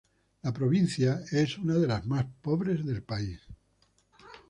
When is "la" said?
0.41-0.51